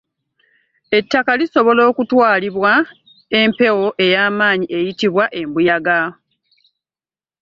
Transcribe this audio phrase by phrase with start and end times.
[0.97, 2.71] Ettaka lisobola okutwalibwa
[3.41, 5.99] empawo ey'amaanyi eyitibwa embuyaga.